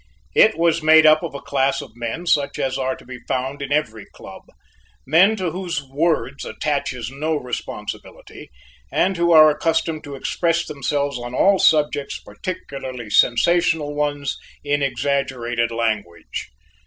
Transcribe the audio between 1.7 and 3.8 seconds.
of men such as are to be found in